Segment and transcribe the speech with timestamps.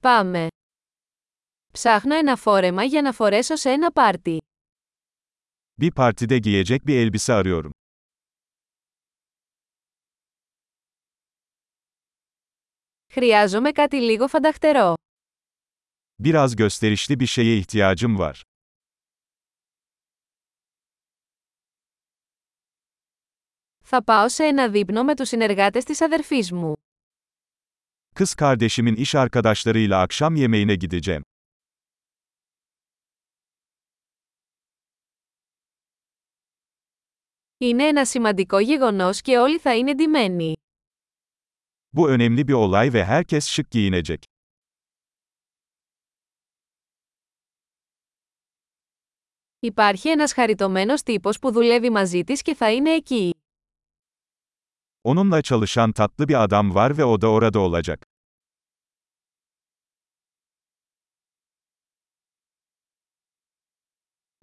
[0.00, 0.46] Πάμε.
[1.72, 4.38] Ψάχνω ένα φόρεμα για να φορέσω σε ένα πάρτι.
[5.80, 7.70] Bir partide giyecek bir elbise arıyorum.
[13.12, 14.94] Χρειάζομαι κάτι λίγο φανταχτερό.
[16.18, 18.40] Biraz gösterişli bir şeye ihtiyacım var.
[23.84, 26.72] Θα πάω σε ένα δείπνο με τους συνεργάτες της αδερφής μου.
[28.18, 31.24] Kız kardeşimin iş arkadaşlarıyla akşam yemeğine gideceğim.
[37.60, 40.56] Είναι ένα σημαντικό γεγονός και όλοι θα είναι ντυμένοι.
[41.92, 44.24] Bu önemli bir olay ve herkes şık giyinecek.
[49.60, 53.34] Υπάρχει ένας χαριτωμένος τύπος που δουλεύει μαζί της και θα είναι εκεί.
[55.03, 58.07] Onunla çalışan tatlı bir adam var ve o da orada olacak.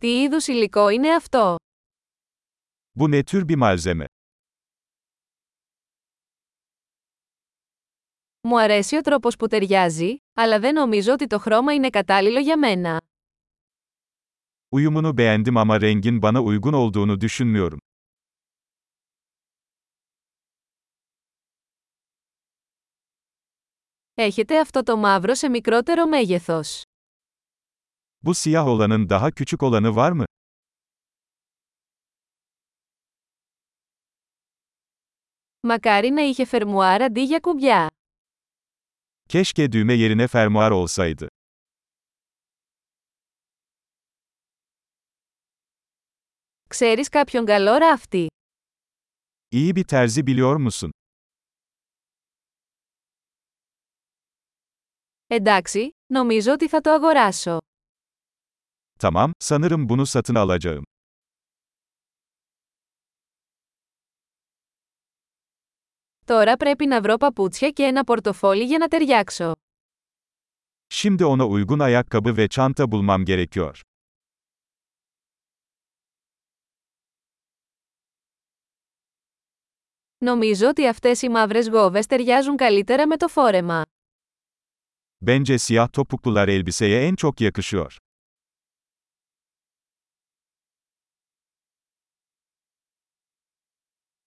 [0.00, 1.56] Τι είδους υλικό είναι αυτό?
[2.98, 4.06] Bu ne tür bir malzeme?
[8.40, 12.58] Μου αρέσει ο τρόπος που ταιριάζει, αλλά δεν νομίζω ότι το χρώμα είναι κατάλληλο για
[12.58, 13.00] μένα.
[14.74, 17.78] Uyumunu beğendim ama rengin bana uygun olduğunu düşünmüyorum.
[24.17, 26.81] Έχετε αυτό το μαύρο σε μικρότερο μέγεθος.
[28.25, 30.23] Bu siyah olanın daha küçük olanı var mı?
[35.61, 37.89] Μακάρι να είχε φερμουάρ αντί για κουμπιά.
[39.29, 41.27] Keşke düğme yerine fermuar olsaydı.
[46.69, 48.27] Ξέρεις κάποιον καλό ράφτη.
[49.51, 50.91] İyi bir terzi biliyor musun?
[55.27, 57.57] Εντάξει, νομίζω ότι θα το αγοράσω.
[58.99, 60.83] Tamam, sanırım bunu satın alacağım.
[66.25, 69.51] Τώρα πρέπει να βρω παπούτσια και ένα πορτοφόλι για να ταιριάξω.
[70.93, 73.81] Şimdi ona uygun ayakkabı ve çanta bulmam gerekiyor.
[80.17, 83.81] Νομίζω ότι αυτές οι μαύρες γόβες ταιριάζουν καλύτερα με το φόρεμα.
[85.22, 87.96] Bence siyah topuklular elbiseye en çok yakışıyor.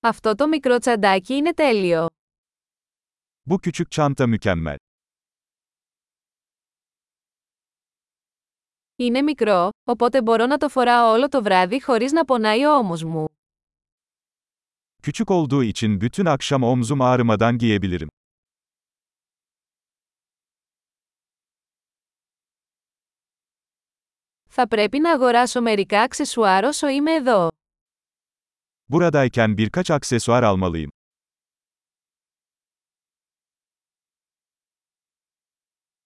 [0.00, 2.06] Αυτό το μικρό τσαντάκι είναι τέλειο.
[3.46, 4.76] Bu küçük çanta mükemmel.
[8.96, 13.02] Είναι μικρό, οπότε μπορώ να το φοράω όλο το βράδυ χωρίς να πονάει ο ώμος
[13.04, 13.24] μου.
[15.02, 18.08] Küçük olduğu için bütün akşam omzum ağrımadan giyebilirim.
[24.51, 27.47] Θα πρέπει να αγοράσω μερικά αξεσουάρ όσο είμαι εδώ.
[28.91, 30.89] Buradayken birkaç aksesuar almalıyım.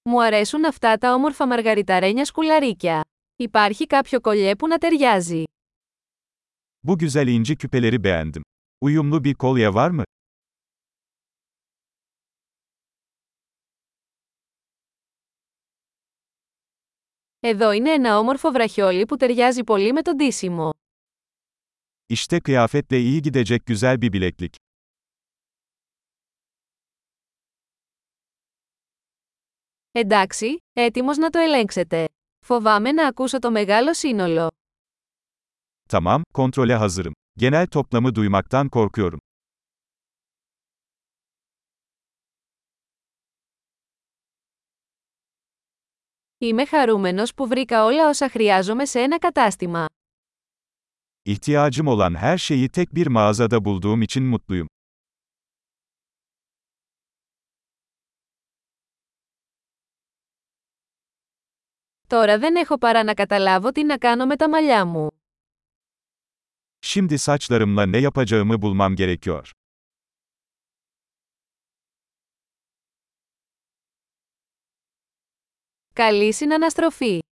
[0.10, 3.02] Μου αρέσουν αυτά τα όμορφα μαργαριταρένια σκουλαρίκια.
[3.36, 5.44] Υπάρχει κάποιο κολλιέ που να ταιριάζει.
[6.88, 8.42] Bu güzel inci küpeleri beğendim.
[8.82, 10.04] Uyumlu bir kolye var mı?
[17.46, 20.70] Εδώ είναι ένα όμορφο βραχιόλι που ταιριάζει πολύ με τον ντύσιμο.
[22.14, 24.56] İşte kıyafetle iyi gidecek güzel bir bileklik.
[29.92, 32.10] Εντάξει, έτοιμος να το ελέγξετε.
[32.46, 34.48] Φοβάμαι να ακούσω το μεγάλο σύνολο.
[35.90, 37.14] Tamam, kontrole hazırım.
[37.38, 39.20] Genel toplamı duymaktan korkuyorum.
[46.44, 49.86] Είμαι χαρούμενος που βρήκα όλα όσα χρειάζομαι σε ένα κατάστημα.
[51.26, 54.68] İhtiyacım olan her şeyi tek bir mağazada bulduğum için mutluyum.
[62.08, 65.08] Τώρα δεν έχω παρά να καταλάβω τι να κάνω με τα μαλλιά μου.
[66.82, 69.52] Şimdi saçlarımla ne yapacağımı bulmam gerekiyor.
[75.96, 77.24] Καλή συναναστροφή!